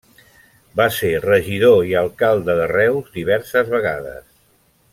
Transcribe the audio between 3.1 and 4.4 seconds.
diverses vegades.